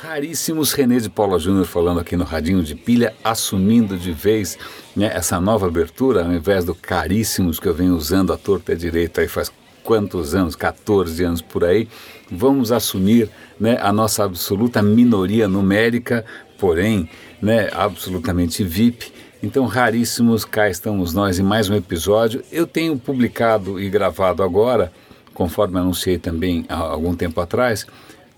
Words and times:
raríssimos 0.00 0.72
René 0.72 0.98
de 0.98 1.10
Paula 1.10 1.38
Júnior 1.38 1.66
falando 1.66 2.00
aqui 2.00 2.16
no 2.16 2.24
Radinho 2.24 2.62
de 2.62 2.74
Pilha, 2.74 3.14
assumindo 3.22 3.98
de 3.98 4.12
vez 4.12 4.58
né, 4.96 5.10
essa 5.14 5.38
nova 5.38 5.66
abertura, 5.66 6.24
ao 6.24 6.32
invés 6.32 6.64
do 6.64 6.74
caríssimos 6.74 7.60
que 7.60 7.68
eu 7.68 7.74
venho 7.74 7.94
usando 7.94 8.32
à 8.32 8.38
torta 8.38 8.74
direita 8.74 9.20
aí 9.20 9.28
faz 9.28 9.52
quantos 9.84 10.34
anos, 10.34 10.56
14 10.56 11.22
anos 11.22 11.42
por 11.42 11.64
aí, 11.64 11.86
vamos 12.30 12.72
assumir 12.72 13.28
né, 13.58 13.78
a 13.82 13.92
nossa 13.92 14.24
absoluta 14.24 14.82
minoria 14.82 15.46
numérica, 15.46 16.24
porém 16.58 17.08
né, 17.42 17.68
absolutamente 17.70 18.64
VIP. 18.64 19.12
Então, 19.42 19.66
raríssimos, 19.66 20.46
cá 20.46 20.70
estamos 20.70 21.12
nós 21.12 21.38
em 21.38 21.42
mais 21.42 21.68
um 21.68 21.74
episódio. 21.74 22.42
Eu 22.50 22.66
tenho 22.66 22.98
publicado 22.98 23.78
e 23.78 23.90
gravado 23.90 24.42
agora, 24.42 24.90
conforme 25.34 25.78
anunciei 25.78 26.18
também 26.18 26.64
há 26.70 26.76
algum 26.76 27.14
tempo 27.14 27.38
atrás, 27.40 27.86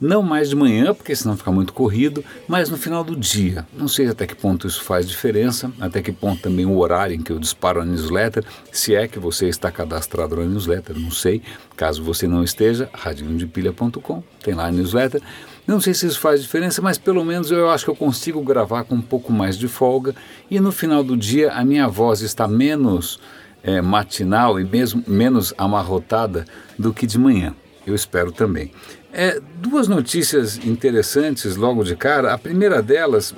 não 0.03 0.21
mais 0.21 0.49
de 0.49 0.57
manhã, 0.57 0.93
porque 0.93 1.15
senão 1.15 1.37
fica 1.37 1.53
muito 1.53 1.73
corrido, 1.73 2.25
mas 2.49 2.69
no 2.69 2.77
final 2.77 3.05
do 3.05 3.15
dia. 3.15 3.65
Não 3.73 3.87
sei 3.87 4.09
até 4.09 4.27
que 4.27 4.35
ponto 4.35 4.67
isso 4.67 4.83
faz 4.83 5.09
diferença, 5.09 5.71
até 5.81 6.03
que 6.03 6.11
ponto 6.11 6.43
também 6.43 6.67
o 6.67 6.77
horário 6.77 7.15
em 7.15 7.23
que 7.23 7.31
eu 7.31 7.39
disparo 7.39 7.81
a 7.81 7.85
newsletter, 7.85 8.45
se 8.73 8.97
é 8.97 9.07
que 9.07 9.21
você 9.21 9.47
está 9.47 9.71
cadastrado 9.71 10.35
na 10.35 10.45
newsletter, 10.45 10.99
não 10.99 11.13
sei. 11.13 11.41
Caso 11.77 12.03
você 12.03 12.27
não 12.27 12.43
esteja, 12.43 12.91
radinhodepilha.com, 12.93 14.25
tem 14.43 14.55
lá 14.55 14.67
a 14.67 14.73
newsletter. 14.73 15.23
Não 15.65 15.81
sei 15.81 15.95
se 15.95 16.09
isso 16.09 16.19
faz 16.19 16.43
diferença, 16.43 16.83
mas 16.83 16.99
pelo 16.99 17.25
menos 17.25 17.53
eu 17.53 17.71
acho 17.71 17.85
que 17.85 17.91
eu 17.93 17.97
consigo 17.97 18.43
gravar 18.43 18.83
com 18.83 18.97
um 18.97 19.01
pouco 19.01 19.33
mais 19.33 19.57
de 19.57 19.69
folga 19.69 20.17
e 20.51 20.59
no 20.59 20.73
final 20.73 21.05
do 21.05 21.17
dia 21.17 21.53
a 21.53 21.65
minha 21.65 21.87
voz 21.87 22.23
está 22.23 22.49
menos 22.49 23.21
é, 23.63 23.81
matinal 23.81 24.59
e 24.59 24.65
mesmo 24.65 25.05
menos 25.07 25.55
amarrotada 25.57 26.45
do 26.77 26.93
que 26.93 27.07
de 27.07 27.17
manhã. 27.17 27.55
Eu 27.87 27.95
espero 27.95 28.31
também. 28.31 28.73
É, 29.13 29.39
duas 29.57 29.89
notícias 29.89 30.57
interessantes 30.65 31.57
logo 31.57 31.85
de 31.85 31.95
cara. 31.95 32.33
A 32.33 32.39
primeira 32.39 32.81
delas 32.81 33.35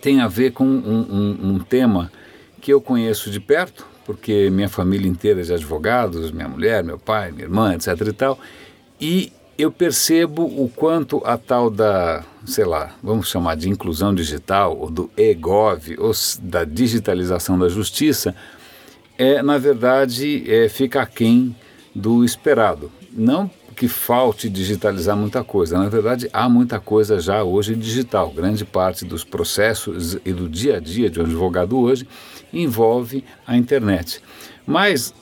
tem 0.00 0.20
a 0.20 0.28
ver 0.28 0.52
com 0.52 0.64
um, 0.64 1.00
um, 1.10 1.50
um 1.54 1.58
tema 1.58 2.12
que 2.60 2.72
eu 2.72 2.80
conheço 2.80 3.28
de 3.28 3.40
perto, 3.40 3.84
porque 4.04 4.48
minha 4.50 4.68
família 4.68 5.08
inteira 5.08 5.40
é 5.40 5.42
de 5.42 5.52
advogados, 5.52 6.30
minha 6.30 6.48
mulher, 6.48 6.84
meu 6.84 6.96
pai, 6.96 7.32
minha 7.32 7.44
irmã, 7.44 7.74
etc 7.74 8.00
e 8.06 8.12
tal, 8.12 8.38
e 9.00 9.32
eu 9.58 9.72
percebo 9.72 10.44
o 10.44 10.70
quanto 10.74 11.20
a 11.24 11.36
tal 11.36 11.68
da, 11.68 12.24
sei 12.44 12.64
lá, 12.64 12.94
vamos 13.02 13.28
chamar 13.28 13.56
de 13.56 13.68
inclusão 13.68 14.14
digital, 14.14 14.76
ou 14.78 14.90
do 14.90 15.10
EGOV, 15.16 15.96
ou 15.98 16.12
da 16.42 16.64
digitalização 16.64 17.58
da 17.58 17.68
justiça, 17.68 18.34
é, 19.18 19.42
na 19.42 19.58
verdade, 19.58 20.44
é, 20.48 20.68
fica 20.68 21.00
aquém 21.00 21.56
do 21.94 22.22
esperado. 22.24 22.92
Não 23.10 23.50
que 23.76 23.86
falte 23.86 24.48
digitalizar 24.48 25.14
muita 25.14 25.44
coisa. 25.44 25.78
Na 25.78 25.88
verdade, 25.88 26.30
há 26.32 26.48
muita 26.48 26.80
coisa 26.80 27.20
já 27.20 27.44
hoje 27.44 27.74
digital. 27.74 28.30
Grande 28.30 28.64
parte 28.64 29.04
dos 29.04 29.22
processos 29.22 30.16
e 30.24 30.32
do 30.32 30.48
dia 30.48 30.78
a 30.78 30.80
dia 30.80 31.10
de 31.10 31.20
um 31.20 31.24
advogado 31.24 31.78
hoje 31.78 32.08
envolve 32.50 33.22
a 33.46 33.54
internet. 33.54 34.22
Mas 34.66 35.12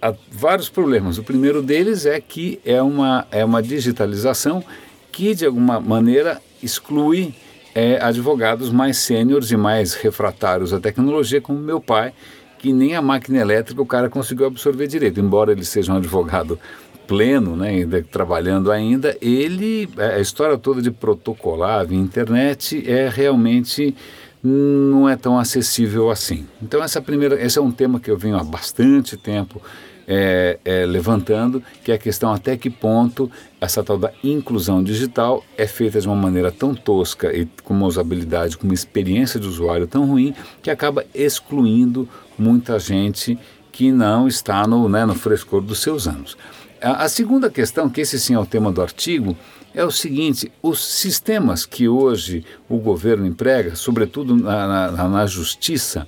há 0.00 0.14
vários 0.30 0.68
problemas. 0.68 1.18
O 1.18 1.24
primeiro 1.24 1.60
deles 1.60 2.06
é 2.06 2.20
que 2.20 2.60
é 2.64 2.80
uma, 2.80 3.26
é 3.32 3.44
uma 3.44 3.60
digitalização 3.60 4.62
que, 5.10 5.34
de 5.34 5.44
alguma 5.44 5.80
maneira, 5.80 6.40
exclui 6.62 7.34
é, 7.74 8.00
advogados 8.00 8.70
mais 8.70 8.98
sêniores 8.98 9.50
e 9.50 9.56
mais 9.56 9.94
refratários 9.94 10.72
à 10.72 10.78
tecnologia, 10.78 11.40
como 11.40 11.58
meu 11.58 11.80
pai, 11.80 12.12
que 12.60 12.72
nem 12.72 12.94
a 12.94 13.02
máquina 13.02 13.38
elétrica 13.38 13.82
o 13.82 13.86
cara 13.86 14.08
conseguiu 14.08 14.46
absorver 14.46 14.86
direito. 14.86 15.18
Embora 15.18 15.50
ele 15.50 15.64
seja 15.64 15.92
um 15.92 15.96
advogado 15.96 16.58
pleno, 17.06 17.56
né, 17.56 17.68
ainda 17.70 18.02
trabalhando 18.02 18.70
ainda, 18.70 19.16
ele, 19.20 19.88
a 19.96 20.20
história 20.20 20.56
toda 20.56 20.80
de 20.80 20.90
protocolar 20.90 21.86
via 21.86 21.98
internet 21.98 22.82
é 22.90 23.08
realmente 23.08 23.94
não 24.42 25.08
é 25.08 25.16
tão 25.16 25.38
acessível 25.38 26.10
assim. 26.10 26.46
Então 26.62 26.82
essa 26.82 27.00
primeira, 27.00 27.42
esse 27.42 27.58
é 27.58 27.62
um 27.62 27.70
tema 27.70 27.98
que 27.98 28.10
eu 28.10 28.18
venho 28.18 28.36
há 28.36 28.44
bastante 28.44 29.16
tempo 29.16 29.60
é, 30.06 30.58
é, 30.64 30.84
levantando, 30.84 31.62
que 31.82 31.90
é 31.90 31.94
a 31.94 31.98
questão 31.98 32.32
até 32.32 32.56
que 32.56 32.68
ponto 32.68 33.30
essa 33.60 33.82
tal 33.82 33.96
da 33.96 34.12
inclusão 34.22 34.82
digital 34.82 35.42
é 35.56 35.66
feita 35.66 36.00
de 36.00 36.06
uma 36.06 36.16
maneira 36.16 36.52
tão 36.52 36.74
tosca 36.74 37.34
e 37.34 37.48
com 37.62 37.72
uma 37.72 37.86
usabilidade, 37.86 38.58
com 38.58 38.64
uma 38.64 38.74
experiência 38.74 39.40
de 39.40 39.48
usuário 39.48 39.86
tão 39.86 40.06
ruim, 40.06 40.34
que 40.62 40.70
acaba 40.70 41.04
excluindo 41.14 42.06
muita 42.38 42.78
gente 42.78 43.38
que 43.72 43.90
não 43.90 44.28
está 44.28 44.66
no, 44.66 44.88
né, 44.88 45.04
no 45.04 45.14
frescor 45.14 45.60
dos 45.60 45.80
seus 45.80 46.06
anos. 46.06 46.36
A, 46.84 47.08
segunda 47.08 47.48
questão, 47.48 47.88
que 47.88 48.02
esse 48.02 48.20
sim 48.20 48.34
é 48.34 48.38
o 48.38 48.44
tema 48.44 48.70
do 48.70 48.82
artigo, 48.82 49.34
é 49.74 49.82
o 49.82 49.90
seguinte: 49.90 50.52
os 50.62 50.84
sistemas 50.84 51.64
que 51.64 51.88
hoje 51.88 52.44
o 52.68 52.76
governo 52.76 53.26
emprega, 53.26 53.74
sobretudo 53.74 54.36
na, 54.36 54.90
na, 54.92 55.08
na 55.08 55.26
justiça, 55.26 56.06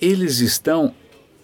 eles 0.00 0.38
estão, 0.38 0.94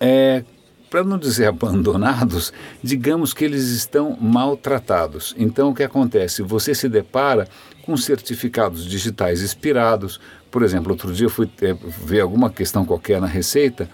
é, 0.00 0.42
para 0.88 1.04
não 1.04 1.18
dizer 1.18 1.44
abandonados, 1.52 2.50
digamos 2.82 3.34
que 3.34 3.44
eles 3.44 3.64
estão 3.68 4.16
maltratados. 4.18 5.34
Então, 5.36 5.68
o 5.68 5.74
que 5.74 5.82
acontece? 5.82 6.40
Você 6.40 6.74
se 6.74 6.88
depara 6.88 7.46
com 7.84 7.94
certificados 7.94 8.86
digitais 8.86 9.42
expirados. 9.42 10.18
Por 10.50 10.62
exemplo, 10.62 10.92
outro 10.92 11.12
dia 11.12 11.26
eu 11.26 11.30
fui 11.30 11.50
é, 11.60 11.74
ver 11.74 12.20
alguma 12.20 12.48
questão 12.48 12.86
qualquer 12.86 13.20
na 13.20 13.26
Receita 13.26 13.86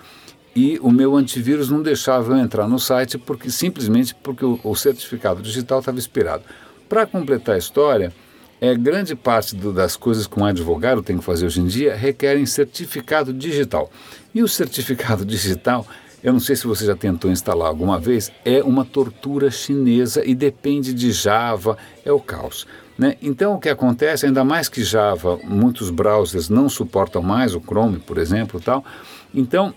e 0.59 0.77
o 0.83 0.91
meu 0.91 1.15
antivírus 1.15 1.71
não 1.71 1.81
deixava 1.81 2.33
eu 2.33 2.37
entrar 2.37 2.67
no 2.67 2.81
site 2.81 3.17
porque 3.17 3.49
simplesmente 3.49 4.13
porque 4.13 4.45
o, 4.45 4.59
o 4.65 4.75
certificado 4.75 5.41
digital 5.41 5.79
estava 5.79 6.01
expirado. 6.01 6.43
Para 6.89 7.07
completar 7.07 7.55
a 7.55 7.59
história, 7.59 8.13
é, 8.61 8.75
grande 8.75 9.15
parte 9.15 9.55
do, 9.55 9.73
das 9.73 9.97
coisas 9.97 10.27
que 10.27 10.37
um 10.37 10.45
advogado 10.45 11.01
tem 11.01 11.17
que 11.17 11.23
fazer 11.23 11.47
hoje 11.47 11.61
em 11.61 11.67
dia 11.69 11.95
requerem 11.95 12.45
certificado 12.45 13.33
digital. 13.33 13.89
E 14.35 14.43
o 14.43 14.49
certificado 14.49 15.23
digital, 15.25 15.87
eu 16.25 16.33
não 16.33 16.41
sei 16.41 16.57
se 16.57 16.67
você 16.67 16.85
já 16.85 16.97
tentou 16.97 17.31
instalar 17.31 17.69
alguma 17.69 18.01
vez, 18.01 18.33
é 18.45 18.61
uma 18.61 18.85
tortura 18.85 19.53
chinesa 19.53 20.27
e 20.27 20.35
depende 20.35 20.93
de 20.93 21.13
Java, 21.13 21.79
é 22.05 22.11
o 22.11 22.19
caos. 22.19 22.67
Né? 22.99 23.17
Então, 23.23 23.55
o 23.55 23.61
que 23.61 23.69
acontece, 23.69 24.27
ainda 24.27 24.43
mais 24.43 24.69
que 24.69 24.83
Java, 24.83 25.39
muitos 25.45 25.89
browsers 25.89 26.49
não 26.49 26.69
suportam 26.69 27.23
mais, 27.23 27.55
o 27.55 27.61
Chrome, 27.61 28.01
por 28.01 28.19
exemplo, 28.19 28.61
tal. 28.61 28.85
Então, 29.33 29.73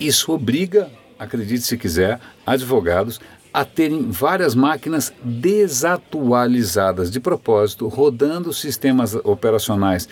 isso 0.00 0.32
obriga, 0.32 0.90
acredite 1.18 1.62
se 1.62 1.76
quiser, 1.76 2.20
advogados 2.46 3.20
a 3.52 3.64
terem 3.64 4.10
várias 4.10 4.54
máquinas 4.54 5.12
desatualizadas 5.22 7.10
de 7.10 7.20
propósito, 7.20 7.86
rodando 7.86 8.52
sistemas 8.52 9.14
operacionais 9.14 10.08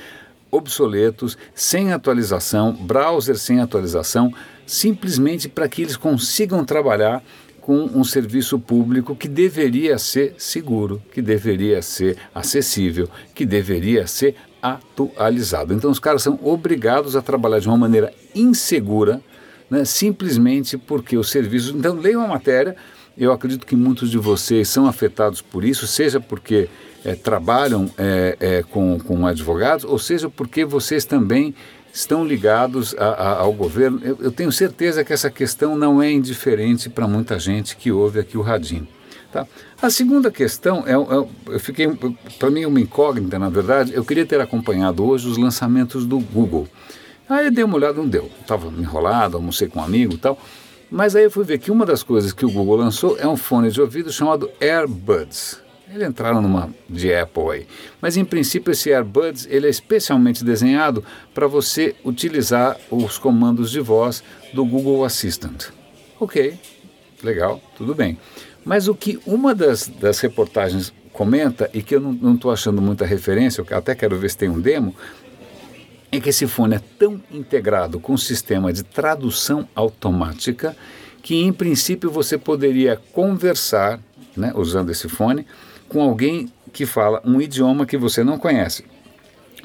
obsoletos, 0.51 1.39
sem 1.55 1.93
atualização, 1.93 2.73
browser 2.73 3.39
sem 3.39 3.61
atualização, 3.61 4.35
simplesmente 4.67 5.49
para 5.49 5.69
que 5.69 5.83
eles 5.83 5.97
consigam 5.97 6.65
trabalhar 6.65 7.23
com 7.61 7.85
um 7.85 8.03
serviço 8.03 8.59
público 8.59 9.15
que 9.15 9.29
deveria 9.29 9.97
ser 9.97 10.35
seguro, 10.39 11.01
que 11.13 11.23
deveria 11.23 11.81
ser 11.83 12.17
acessível, 12.35 13.09
que 13.35 13.47
deveria 13.47 14.07
ser 14.07 14.35
atualizado. 14.61 15.73
Então 15.73 15.91
os 15.91 15.99
caras 15.99 16.23
são 16.23 16.39
obrigados 16.43 17.15
a 17.15 17.23
trabalhar 17.23 17.61
de 17.61 17.69
uma 17.69 17.79
maneira 17.79 18.13
insegura 18.35 19.23
né, 19.71 19.85
simplesmente 19.85 20.77
porque 20.77 21.17
os 21.17 21.31
serviços. 21.31 21.75
Então, 21.75 21.95
leiam 21.95 22.23
a 22.23 22.29
matéria. 22.29 22.77
Eu 23.17 23.33
acredito 23.33 23.67
que 23.67 23.77
muitos 23.77 24.11
de 24.11 24.19
vocês 24.19 24.69
são 24.69 24.87
afetados 24.87 25.43
por 25.43 25.65
isso, 25.65 25.87
seja 25.87 26.21
porque 26.21 26.69
é, 27.05 27.15
trabalham 27.15 27.91
é, 27.99 28.37
é, 28.41 28.63
com, 28.63 28.99
com 28.99 29.27
advogados, 29.27 29.85
ou 29.85 29.99
seja 29.99 30.29
porque 30.29 30.65
vocês 30.65 31.05
também 31.05 31.55
estão 31.93 32.25
ligados 32.25 32.95
a, 32.97 33.07
a, 33.07 33.39
ao 33.41 33.53
governo. 33.53 34.01
Eu, 34.03 34.19
eu, 34.21 34.33
tenho 34.33 34.51
certeza 34.53 35.05
que 35.05 35.13
essa 35.13 35.31
questão 35.31 35.77
não 35.77 36.03
é 36.03 36.11
indiferente 36.11 36.89
para 36.89 37.07
muita 37.07 37.39
gente 37.39 37.77
que 37.77 37.91
ouve 37.91 38.21
aqui 38.21 38.39
o 38.39 38.43
Radinho. 38.43 38.87
Tá? 39.33 39.47
A 39.81 39.91
segunda 39.91 40.31
questão 40.31 40.85
é, 40.87 40.93
é 40.93 41.55
eu 41.55 41.61
fiquei 41.61 41.89
para 42.39 42.51
mim 42.51 42.65
uma 42.65 42.81
incógnita, 42.81 43.39
na 43.39 43.49
verdade. 43.49 43.93
Eu 43.95 44.05
queria 44.05 44.27
ter 44.27 44.41
acompanhado 44.41 45.05
hoje 45.05 45.29
os 45.29 45.37
lançamentos 45.37 46.05
do 46.07 46.19
Google. 46.19 46.69
Aí 47.31 47.47
eu 47.47 47.53
dei 47.53 47.63
uma 47.63 47.77
olhada, 47.77 47.95
não 47.95 48.09
deu. 48.09 48.29
Estava 48.41 48.67
enrolado, 48.67 49.37
almocei 49.37 49.69
com 49.69 49.79
um 49.79 49.85
amigo 49.85 50.15
e 50.15 50.19
tal. 50.19 50.37
Mas 50.91 51.15
aí 51.15 51.23
eu 51.23 51.31
fui 51.31 51.45
ver 51.45 51.59
que 51.59 51.71
uma 51.71 51.87
das 51.87 52.03
coisas 52.03 52.33
que 52.33 52.45
o 52.45 52.51
Google 52.51 52.77
lançou 52.77 53.17
é 53.19 53.27
um 53.27 53.37
fone 53.37 53.71
de 53.71 53.81
ouvido 53.81 54.13
chamado 54.13 54.51
AirBuds. 54.61 55.63
Eles 55.89 56.09
entraram 56.09 56.43
numa 56.43 56.75
de 56.89 57.15
Apple 57.15 57.51
aí. 57.53 57.67
Mas 58.01 58.17
em 58.17 58.25
princípio 58.25 58.73
esse 58.73 58.93
AirBuds 58.93 59.47
ele 59.49 59.69
é 59.69 59.71
especialmente 59.71 60.45
desenhado 60.45 61.05
para 61.33 61.47
você 61.47 61.95
utilizar 62.05 62.77
os 62.91 63.17
comandos 63.17 63.71
de 63.71 63.79
voz 63.79 64.25
do 64.53 64.65
Google 64.65 65.05
Assistant. 65.05 65.67
Ok, 66.19 66.59
legal, 67.23 67.61
tudo 67.77 67.95
bem. 67.95 68.19
Mas 68.65 68.89
o 68.89 68.95
que 68.95 69.21
uma 69.25 69.55
das, 69.55 69.87
das 69.87 70.19
reportagens 70.19 70.93
comenta 71.13 71.69
e 71.73 71.83
que 71.83 71.95
eu 71.95 72.01
não 72.01 72.35
estou 72.35 72.51
achando 72.51 72.81
muita 72.81 73.05
referência, 73.05 73.65
eu 73.69 73.77
até 73.77 73.95
quero 73.95 74.17
ver 74.17 74.31
se 74.31 74.39
tem 74.39 74.49
um 74.49 74.61
demo, 74.61 74.95
é 76.13 76.21
que 76.21 76.29
esse 76.29 76.47
fone 76.47 76.77
é 76.77 76.81
tão 76.99 77.21
integrado 77.31 78.01
com 78.01 78.15
o 78.15 78.19
sistema 78.19 78.73
de 78.73 78.83
tradução 78.83 79.69
automática 79.75 80.77
que, 81.23 81.37
em 81.37 81.53
princípio, 81.53 82.11
você 82.11 82.37
poderia 82.37 82.97
conversar, 83.13 84.01
né, 84.37 84.53
usando 84.55 84.91
esse 84.91 85.09
fone, 85.09 85.47
com 85.89 86.03
alguém 86.03 86.53
que 86.73 86.87
fala 86.87 87.21
um 87.25 87.41
idioma 87.41 87.87
que 87.87 87.97
você 87.97 88.25
não 88.25 88.39
conhece, 88.39 88.85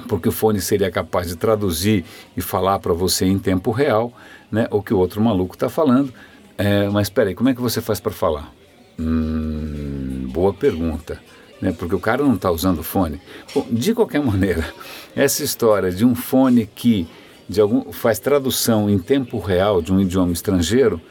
porque 0.08 0.30
o 0.30 0.32
fone 0.32 0.60
seria 0.60 0.92
capaz 0.92 1.28
de 1.28 1.36
traduzir 1.36 2.04
e 2.36 2.42
falar 2.42 2.80
para 2.80 2.94
você 2.94 3.26
em 3.26 3.40
tempo 3.40 3.72
real, 3.72 4.14
né, 4.52 4.68
o 4.70 4.82
que 4.82 4.94
o 4.94 4.98
outro 4.98 5.22
maluco 5.22 5.56
está 5.56 5.70
falando. 5.70 6.14
É, 6.58 6.88
mas 6.90 7.08
espera 7.08 7.30
aí, 7.30 7.36
como 7.36 7.50
é 7.50 7.54
que 7.54 7.62
você 7.62 7.82
faz 7.82 8.00
para 8.00 8.12
falar? 8.12 8.54
Hum, 9.00 10.30
boa 10.32 10.54
pergunta. 10.54 11.20
Né, 11.66 11.76
porque 11.76 11.96
o 11.96 12.00
cara 12.00 12.24
não 12.24 12.36
está 12.36 12.52
usando 12.52 12.84
fone. 12.84 13.20
Bom, 13.54 13.66
de 13.72 13.96
qualquer 13.96 14.22
maneira, 14.22 14.64
essa 15.16 15.44
história 15.44 15.92
de 15.92 16.06
um 16.06 16.14
fone 16.14 16.68
que 16.68 17.08
de 17.50 17.60
algum, 17.60 17.92
faz 17.92 18.20
tradução 18.20 18.88
em 18.88 19.00
tempo 19.00 19.40
real 19.40 19.82
de 19.82 19.92
um 19.92 20.00
idioma 20.00 20.32
estrangeiro 20.32 21.02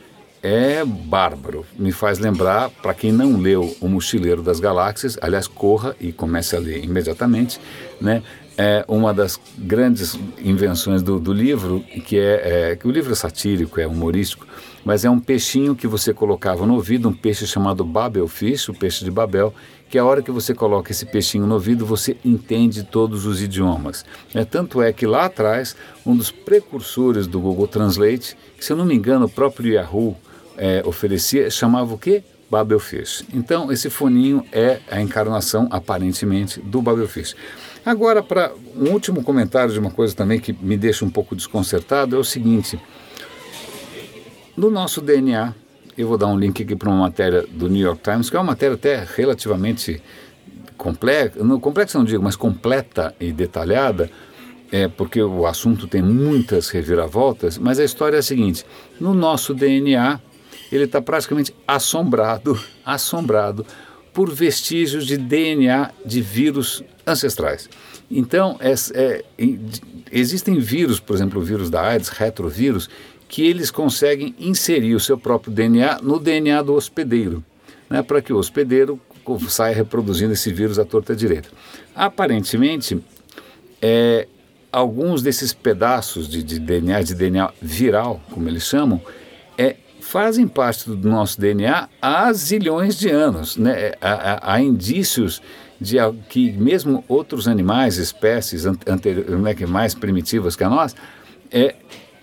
é 0.40 0.84
bárbaro. 0.84 1.64
Me 1.76 1.90
faz 1.90 2.20
lembrar, 2.20 2.70
para 2.70 2.94
quem 2.94 3.10
não 3.10 3.36
leu 3.40 3.74
O 3.80 3.88
Mochileiro 3.88 4.42
das 4.42 4.60
Galáxias, 4.60 5.18
aliás, 5.20 5.48
corra 5.48 5.96
e 5.98 6.12
comece 6.12 6.54
a 6.54 6.60
ler 6.60 6.84
imediatamente, 6.84 7.58
né? 8.00 8.22
É 8.56 8.84
uma 8.86 9.12
das 9.12 9.40
grandes 9.58 10.16
invenções 10.38 11.02
do, 11.02 11.18
do 11.18 11.32
livro, 11.32 11.80
que 12.06 12.18
é, 12.18 12.70
é 12.70 12.76
que 12.76 12.86
o 12.86 12.90
livro 12.90 13.12
é 13.12 13.14
satírico, 13.16 13.80
é 13.80 13.86
humorístico, 13.86 14.46
mas 14.84 15.04
é 15.04 15.10
um 15.10 15.18
peixinho 15.18 15.74
que 15.74 15.88
você 15.88 16.14
colocava 16.14 16.64
no 16.64 16.74
ouvido, 16.74 17.08
um 17.08 17.12
peixe 17.12 17.46
chamado 17.46 17.84
Babelfish, 17.84 18.68
o 18.68 18.74
peixe 18.74 19.04
de 19.04 19.10
Babel, 19.10 19.52
que 19.88 19.98
a 19.98 20.04
hora 20.04 20.22
que 20.22 20.30
você 20.30 20.54
coloca 20.54 20.92
esse 20.92 21.06
peixinho 21.06 21.46
no 21.46 21.54
ouvido, 21.54 21.86
você 21.86 22.16
entende 22.24 22.84
todos 22.84 23.26
os 23.26 23.42
idiomas. 23.42 24.04
É, 24.34 24.44
tanto 24.44 24.82
é 24.82 24.92
que 24.92 25.06
lá 25.06 25.24
atrás, 25.24 25.74
um 26.04 26.16
dos 26.16 26.30
precursores 26.30 27.26
do 27.26 27.40
Google 27.40 27.66
Translate, 27.66 28.36
que 28.56 28.64
se 28.64 28.72
eu 28.72 28.76
não 28.76 28.84
me 28.84 28.94
engano 28.94 29.26
o 29.26 29.28
próprio 29.28 29.72
Yahoo 29.72 30.16
é, 30.56 30.82
oferecia, 30.84 31.50
chamava 31.50 31.94
o 31.94 31.98
quê? 31.98 32.22
Babelfish. 32.50 33.24
Então, 33.32 33.70
esse 33.72 33.90
foninho 33.90 34.44
é 34.52 34.80
a 34.90 35.00
encarnação, 35.00 35.68
aparentemente, 35.70 36.60
do 36.60 36.80
Babelfish. 36.82 37.34
Agora, 37.84 38.22
para 38.22 38.52
um 38.76 38.90
último 38.90 39.22
comentário 39.22 39.72
de 39.72 39.78
uma 39.78 39.90
coisa 39.90 40.14
também 40.14 40.40
que 40.40 40.52
me 40.52 40.76
deixa 40.76 41.04
um 41.04 41.10
pouco 41.10 41.36
desconcertado, 41.36 42.16
é 42.16 42.18
o 42.18 42.24
seguinte. 42.24 42.80
No 44.56 44.70
nosso 44.70 45.00
DNA, 45.00 45.54
eu 45.96 46.08
vou 46.08 46.16
dar 46.16 46.26
um 46.28 46.38
link 46.38 46.62
aqui 46.62 46.74
para 46.74 46.88
uma 46.88 47.00
matéria 47.00 47.42
do 47.42 47.68
New 47.68 47.82
York 47.82 48.02
Times, 48.02 48.30
que 48.30 48.36
é 48.36 48.38
uma 48.38 48.46
matéria 48.46 48.74
até 48.74 49.06
relativamente 49.16 50.02
complexa, 50.76 51.42
não 51.42 51.60
complexa 51.60 51.98
não 51.98 52.04
digo, 52.04 52.22
mas 52.22 52.36
completa 52.36 53.14
e 53.20 53.32
detalhada, 53.32 54.10
é 54.72 54.88
porque 54.88 55.22
o 55.22 55.46
assunto 55.46 55.86
tem 55.86 56.02
muitas 56.02 56.68
reviravoltas, 56.68 57.58
mas 57.58 57.78
a 57.78 57.84
história 57.84 58.16
é 58.16 58.20
a 58.20 58.22
seguinte: 58.22 58.64
no 59.00 59.14
nosso 59.14 59.54
DNA, 59.54 60.18
ele 60.76 60.84
está 60.84 61.00
praticamente 61.00 61.54
assombrado, 61.66 62.58
assombrado 62.84 63.64
por 64.12 64.30
vestígios 64.30 65.06
de 65.06 65.16
DNA 65.16 65.90
de 66.04 66.20
vírus 66.20 66.82
ancestrais. 67.06 67.68
Então, 68.10 68.58
é, 68.60 68.74
é, 68.94 69.24
existem 70.12 70.58
vírus, 70.58 71.00
por 71.00 71.16
exemplo, 71.16 71.40
o 71.40 71.44
vírus 71.44 71.70
da 71.70 71.82
AIDS, 71.82 72.08
retrovírus, 72.08 72.88
que 73.28 73.44
eles 73.44 73.70
conseguem 73.70 74.34
inserir 74.38 74.94
o 74.94 75.00
seu 75.00 75.18
próprio 75.18 75.52
DNA 75.52 75.98
no 76.02 76.20
DNA 76.20 76.62
do 76.62 76.74
hospedeiro, 76.74 77.44
né, 77.90 78.02
para 78.02 78.22
que 78.22 78.32
o 78.32 78.38
hospedeiro 78.38 79.00
saia 79.48 79.74
reproduzindo 79.74 80.32
esse 80.32 80.52
vírus 80.52 80.78
à 80.78 80.84
torta 80.84 81.16
direita. 81.16 81.48
Aparentemente, 81.94 83.02
é, 83.80 84.28
alguns 84.70 85.22
desses 85.22 85.52
pedaços 85.52 86.28
de, 86.28 86.42
de, 86.42 86.58
DNA, 86.58 87.02
de 87.02 87.14
DNA 87.14 87.52
viral, 87.60 88.20
como 88.30 88.48
eles 88.48 88.64
chamam, 88.64 89.00
fazem 90.04 90.46
parte 90.46 90.90
do 90.90 91.08
nosso 91.08 91.40
DNA 91.40 91.88
há 92.00 92.32
zilhões 92.32 92.96
de 92.96 93.08
anos. 93.08 93.56
Né? 93.56 93.92
Há, 94.00 94.12
há, 94.12 94.54
há 94.54 94.60
indícios 94.60 95.40
de 95.80 95.96
que 96.28 96.52
mesmo 96.52 97.02
outros 97.08 97.48
animais, 97.48 97.96
espécies 97.96 98.64
né, 98.64 98.76
mais 99.66 99.94
primitivas 99.94 100.54
que 100.54 100.62
a 100.62 100.68
nós, 100.68 100.94
é, 101.50 101.74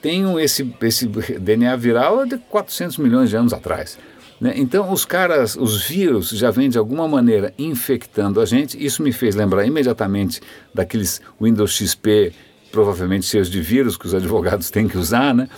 tenham 0.02 0.40
esse, 0.40 0.74
esse 0.82 1.08
DNA 1.08 1.76
viral 1.76 2.26
de 2.26 2.38
400 2.38 2.98
milhões 2.98 3.30
de 3.30 3.36
anos 3.36 3.52
atrás. 3.52 3.98
Né? 4.40 4.54
Então, 4.56 4.92
os 4.92 5.04
caras, 5.04 5.56
os 5.56 5.84
vírus 5.84 6.30
já 6.30 6.52
vêm 6.52 6.70
de 6.70 6.78
alguma 6.78 7.08
maneira 7.08 7.52
infectando 7.58 8.40
a 8.40 8.46
gente. 8.46 8.84
Isso 8.84 9.02
me 9.02 9.12
fez 9.12 9.36
lembrar 9.36 9.66
imediatamente 9.66 10.40
daqueles 10.74 11.20
Windows 11.42 11.74
XP 11.74 12.32
provavelmente 12.72 13.26
cheios 13.26 13.50
de 13.50 13.62
vírus 13.62 13.98
que 13.98 14.06
os 14.06 14.14
advogados 14.14 14.70
têm 14.70 14.88
que 14.88 14.98
usar, 14.98 15.34
né? 15.34 15.50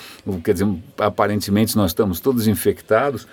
Quer 0.44 0.54
dizer, 0.54 0.68
aparentemente 0.98 1.76
nós 1.76 1.92
estamos 1.92 2.20
todos 2.20 2.48
infectados 2.48 3.28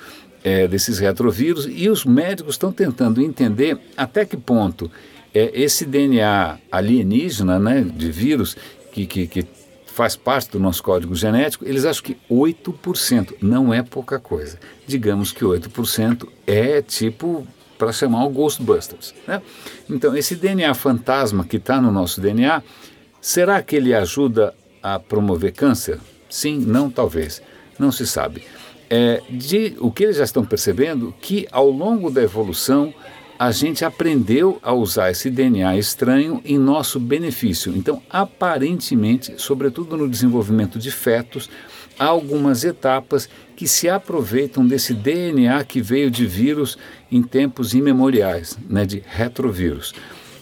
é, 0.44 0.66
desses 0.66 0.98
retrovírus 0.98 1.68
e 1.70 1.88
os 1.88 2.04
médicos 2.04 2.54
estão 2.54 2.72
tentando 2.72 3.22
entender 3.22 3.78
até 3.96 4.24
que 4.24 4.36
ponto 4.36 4.90
é, 5.34 5.50
esse 5.54 5.84
DNA 5.84 6.58
alienígena, 6.70 7.58
né, 7.58 7.82
de 7.82 8.10
vírus 8.10 8.56
que, 8.92 9.06
que, 9.06 9.26
que 9.26 9.46
faz 9.86 10.16
parte 10.16 10.50
do 10.52 10.58
nosso 10.58 10.82
código 10.82 11.14
genético, 11.14 11.64
eles 11.64 11.84
acham 11.84 12.02
que 12.02 12.16
8% 12.30 13.34
não 13.40 13.72
é 13.72 13.82
pouca 13.82 14.18
coisa. 14.18 14.58
Digamos 14.86 15.32
que 15.32 15.44
8% 15.44 16.26
é 16.46 16.80
tipo 16.82 17.46
para 17.76 17.92
chamar 17.92 18.24
o 18.24 18.30
Ghostbusters. 18.30 19.14
Né? 19.26 19.40
Então, 19.88 20.14
esse 20.14 20.36
DNA 20.36 20.74
fantasma 20.74 21.44
que 21.44 21.56
está 21.56 21.80
no 21.80 21.90
nosso 21.90 22.20
DNA, 22.20 22.62
será 23.20 23.62
que 23.62 23.76
ele 23.76 23.94
ajuda 23.94 24.54
a 24.82 24.98
promover 24.98 25.52
câncer? 25.52 25.98
Sim, 26.28 26.58
não, 26.58 26.90
talvez. 26.90 27.42
Não 27.78 27.90
se 27.90 28.06
sabe. 28.06 28.42
É, 28.88 29.22
de, 29.30 29.76
o 29.78 29.90
que 29.90 30.04
eles 30.04 30.16
já 30.16 30.24
estão 30.24 30.44
percebendo 30.44 31.14
que 31.20 31.46
ao 31.52 31.70
longo 31.70 32.10
da 32.10 32.22
evolução 32.22 32.92
a 33.38 33.52
gente 33.52 33.86
aprendeu 33.86 34.58
a 34.62 34.74
usar 34.74 35.10
esse 35.10 35.30
DNA 35.30 35.78
estranho 35.78 36.42
em 36.44 36.58
nosso 36.58 37.00
benefício. 37.00 37.74
Então, 37.74 38.02
aparentemente, 38.10 39.32
sobretudo 39.38 39.96
no 39.96 40.06
desenvolvimento 40.06 40.78
de 40.78 40.90
fetos, 40.90 41.48
há 41.98 42.04
algumas 42.04 42.64
etapas 42.64 43.30
que 43.56 43.66
se 43.66 43.88
aproveitam 43.88 44.66
desse 44.66 44.92
DNA 44.92 45.64
que 45.64 45.80
veio 45.80 46.10
de 46.10 46.26
vírus 46.26 46.76
em 47.10 47.22
tempos 47.22 47.72
imemoriais, 47.72 48.58
né, 48.68 48.84
de 48.84 49.02
retrovírus. 49.06 49.94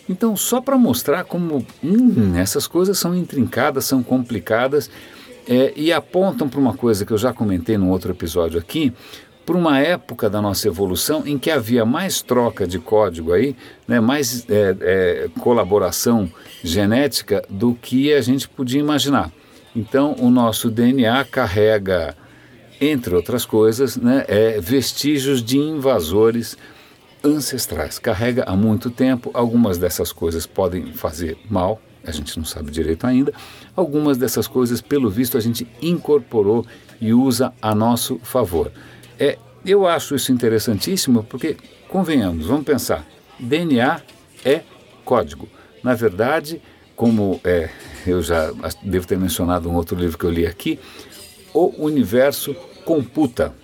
Então, 0.08 0.36
só 0.36 0.60
para 0.60 0.78
mostrar 0.78 1.24
como 1.24 1.66
hum, 1.82 2.36
essas 2.36 2.66
coisas 2.66 2.98
são 2.98 3.14
intrincadas, 3.14 3.84
são 3.84 4.02
complicadas 4.02 4.90
é, 5.46 5.72
e 5.76 5.92
apontam 5.92 6.48
para 6.48 6.60
uma 6.60 6.74
coisa 6.74 7.04
que 7.04 7.12
eu 7.12 7.18
já 7.18 7.32
comentei 7.32 7.76
num 7.76 7.90
outro 7.90 8.10
episódio 8.10 8.58
aqui, 8.58 8.92
por 9.48 9.56
uma 9.56 9.80
época 9.80 10.28
da 10.28 10.42
nossa 10.42 10.68
evolução 10.68 11.22
em 11.26 11.38
que 11.38 11.50
havia 11.50 11.82
mais 11.86 12.20
troca 12.20 12.66
de 12.66 12.78
código 12.78 13.32
aí, 13.32 13.56
né, 13.86 13.98
mais 13.98 14.44
é, 14.46 14.76
é, 14.78 15.28
colaboração 15.40 16.30
genética 16.62 17.42
do 17.48 17.72
que 17.72 18.12
a 18.12 18.20
gente 18.20 18.46
podia 18.46 18.78
imaginar. 18.78 19.32
Então, 19.74 20.14
o 20.18 20.28
nosso 20.28 20.70
DNA 20.70 21.24
carrega, 21.24 22.14
entre 22.78 23.14
outras 23.14 23.46
coisas, 23.46 23.96
né, 23.96 24.22
é, 24.28 24.60
vestígios 24.60 25.42
de 25.42 25.56
invasores 25.56 26.54
ancestrais. 27.22 27.98
Carrega 27.98 28.44
há 28.46 28.56
muito 28.56 28.90
tempo. 28.90 29.30
Algumas 29.34 29.78
dessas 29.78 30.12
coisas 30.12 30.46
podem 30.46 30.92
fazer 30.92 31.38
mal, 31.48 31.80
a 32.04 32.10
gente 32.10 32.36
não 32.38 32.44
sabe 32.44 32.70
direito 32.70 33.06
ainda. 33.06 33.32
Algumas 33.74 34.16
dessas 34.16 34.46
coisas, 34.46 34.80
pelo 34.80 35.10
visto, 35.10 35.36
a 35.36 35.40
gente 35.40 35.66
incorporou 35.80 36.64
e 37.00 37.12
usa 37.12 37.52
a 37.60 37.74
nosso 37.74 38.18
favor. 38.22 38.72
É, 39.18 39.38
eu 39.64 39.86
acho 39.86 40.14
isso 40.14 40.32
interessantíssimo 40.32 41.22
porque, 41.24 41.56
convenhamos, 41.88 42.46
vamos 42.46 42.64
pensar, 42.64 43.04
DNA 43.38 44.00
é 44.44 44.62
código. 45.04 45.48
Na 45.82 45.94
verdade, 45.94 46.60
como 46.96 47.40
é, 47.44 47.68
eu 48.06 48.22
já 48.22 48.52
devo 48.82 49.06
ter 49.06 49.18
mencionado 49.18 49.68
um 49.68 49.74
outro 49.74 49.96
livro 49.96 50.18
que 50.18 50.24
eu 50.24 50.30
li 50.30 50.46
aqui, 50.46 50.78
o 51.54 51.84
universo 51.84 52.54
computa. 52.84 53.54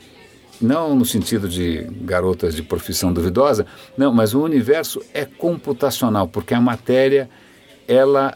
Não 0.64 0.94
no 0.94 1.04
sentido 1.04 1.47
de 1.47 1.87
garotas 2.00 2.54
de 2.54 2.62
profissão 2.62 3.12
duvidosa, 3.12 3.66
não, 3.97 4.12
mas 4.12 4.33
o 4.33 4.42
universo 4.42 5.02
é 5.12 5.26
computacional, 5.26 6.26
porque 6.26 6.54
a 6.54 6.61
matéria, 6.61 7.28
ela 7.87 8.35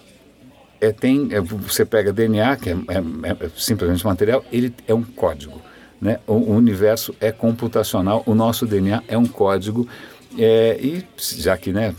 é, 0.79 0.93
tem, 0.93 1.29
é, 1.33 1.41
você 1.41 1.87
pega 1.87 2.13
DNA, 2.13 2.57
que 2.57 2.71
é, 2.71 2.73
é, 2.73 3.47
é 3.47 3.51
simplesmente 3.57 4.05
material, 4.05 4.45
ele 4.53 4.75
é 4.87 4.93
um 4.93 5.03
código. 5.03 5.61
Né? 6.01 6.21
O, 6.27 6.35
o 6.35 6.55
universo 6.55 7.15
é 7.19 7.33
computacional, 7.33 8.23
o 8.27 8.35
nosso 8.35 8.67
DNA 8.67 9.03
é 9.09 9.17
um 9.17 9.27
código, 9.27 9.89
é, 10.39 10.79
e 10.81 11.05
já 11.17 11.57
que 11.57 11.73
né, 11.73 11.95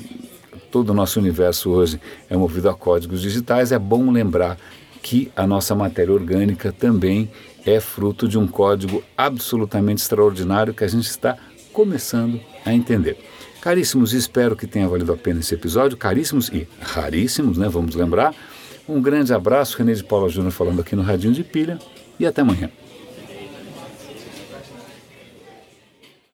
todo 0.71 0.91
o 0.91 0.93
nosso 0.93 1.19
universo 1.19 1.71
hoje 1.71 1.99
é 2.29 2.37
movido 2.37 2.69
a 2.69 2.75
códigos 2.75 3.21
digitais, 3.21 3.71
é 3.71 3.79
bom 3.79 4.11
lembrar 4.11 4.57
que 5.01 5.31
a 5.35 5.47
nossa 5.47 5.73
matéria 5.73 6.13
orgânica 6.13 6.71
também 6.71 7.31
é 7.65 7.79
fruto 7.79 8.27
de 8.27 8.37
um 8.37 8.47
código 8.47 9.03
absolutamente 9.17 10.01
extraordinário 10.01 10.73
que 10.73 10.83
a 10.83 10.87
gente 10.87 11.07
está 11.07 11.37
começando 11.73 12.39
a 12.65 12.73
entender. 12.73 13.17
Caríssimos, 13.61 14.13
espero 14.13 14.55
que 14.55 14.65
tenha 14.65 14.87
valido 14.87 15.11
a 15.11 15.17
pena 15.17 15.41
esse 15.41 15.53
episódio. 15.53 15.97
Caríssimos 15.97 16.49
e 16.49 16.67
raríssimos, 16.79 17.57
né? 17.57 17.67
Vamos 17.67 17.95
lembrar. 17.95 18.33
Um 18.87 19.01
grande 19.01 19.33
abraço, 19.33 19.77
René 19.77 19.93
de 19.93 20.03
Paula 20.03 20.29
Júnior 20.29 20.51
falando 20.51 20.81
aqui 20.81 20.95
no 20.95 21.01
Radinho 21.01 21.33
de 21.33 21.43
Pilha 21.43 21.77
e 22.19 22.25
até 22.25 22.41
amanhã. 22.41 22.71